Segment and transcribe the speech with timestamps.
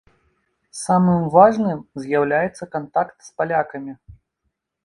[0.85, 3.93] Самым важным з'яўляецца кантакт з палякамі.